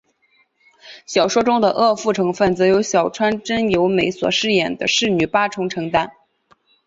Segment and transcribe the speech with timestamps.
[1.05, 6.11] 小说中的恶妇成份则由小川真由美所饰演的侍女八重承担。